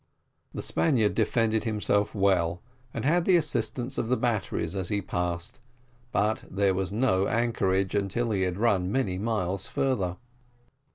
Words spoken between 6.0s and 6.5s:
but